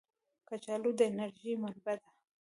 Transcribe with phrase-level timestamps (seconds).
[0.47, 2.09] کچالو د انرژۍ منبع ده